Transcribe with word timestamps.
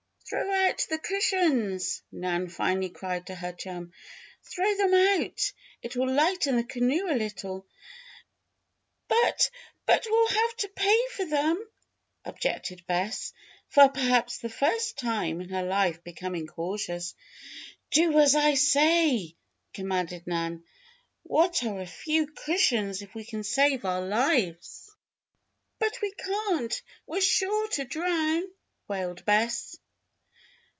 "Throw 0.33 0.49
out 0.49 0.87
the 0.89 0.97
cushions!" 0.97 2.01
Nan 2.09 2.47
finally 2.47 2.87
cried 2.87 3.27
to 3.27 3.35
her 3.35 3.51
chum. 3.51 3.91
"Throw 4.43 4.75
them 4.77 4.93
out, 4.93 5.51
it 5.81 5.97
will 5.97 6.09
lighten 6.09 6.55
the 6.55 6.63
canoe 6.63 7.11
a 7.11 7.15
little." 7.17 7.65
"But 9.09 9.49
but 9.85 10.07
we'll 10.09 10.29
have 10.29 10.55
to 10.55 10.69
pay 10.69 11.03
for 11.17 11.25
them," 11.25 11.67
objected 12.23 12.87
Bess, 12.87 13.33
for 13.67 13.89
perhaps 13.89 14.37
the 14.37 14.47
first 14.47 14.97
time 14.97 15.41
in 15.41 15.49
her 15.49 15.63
life 15.63 16.01
becoming 16.01 16.47
cautious. 16.47 17.13
"Do 17.89 18.17
as 18.17 18.33
I 18.33 18.53
say!" 18.53 19.35
commanded 19.73 20.27
Nan. 20.27 20.63
"What 21.23 21.61
are 21.65 21.81
a 21.81 21.85
few 21.85 22.27
cushions 22.27 23.01
if 23.01 23.13
we 23.13 23.25
can 23.25 23.43
save 23.43 23.83
our 23.83 24.01
lives?" 24.01 24.95
"But 25.77 25.99
we 26.01 26.13
can't! 26.13 26.81
We're 27.05 27.19
sure 27.19 27.67
to 27.71 27.83
drown!" 27.83 28.45
wailed 28.87 29.25
Bess. 29.25 29.75